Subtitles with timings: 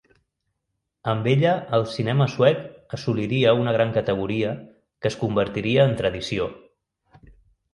[1.11, 2.63] Amb ella el cinema suec
[2.99, 6.53] assoliria una gran categoria que es convertiria en tradició.